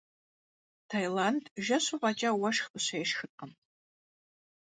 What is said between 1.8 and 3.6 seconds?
фӏэкӏа уэшх къыщешхыркъым.